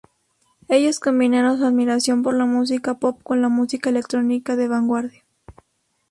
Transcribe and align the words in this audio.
Ellos 0.67 0.99
combinaron 0.99 1.59
su 1.59 1.65
admiración 1.67 2.23
por 2.23 2.33
la 2.33 2.45
música 2.47 2.95
pop 2.95 3.19
con 3.21 3.39
la 3.43 3.49
música 3.49 3.91
electrónica 3.91 4.55
de 4.55 4.67
vanguardia. 4.67 5.21